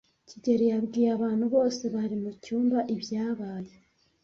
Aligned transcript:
kigeli 0.27 0.65
yabwiye 0.71 1.09
abantu 1.17 1.45
bose 1.55 1.83
bari 1.95 2.15
mucyumba 2.23 2.79
ibyabaye. 2.93 3.73